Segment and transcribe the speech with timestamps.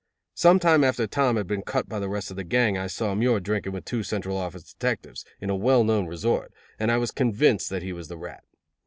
[0.33, 3.13] Some time after Tom had been cut by the rest of the gang I saw
[3.13, 7.11] Muir drinking with two Central Office detectives, in a well known resort, and I was
[7.11, 8.43] convinced that he was the rat.